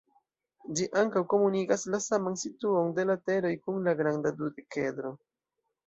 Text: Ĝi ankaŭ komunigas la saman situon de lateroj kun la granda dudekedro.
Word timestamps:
Ĝi 0.79 0.87
ankaŭ 1.01 1.23
komunigas 1.33 1.85
la 1.97 2.01
saman 2.07 2.39
situon 2.47 2.91
de 2.99 3.07
lateroj 3.13 3.55
kun 3.67 3.81
la 3.89 3.97
granda 4.03 4.37
dudekedro. 4.43 5.19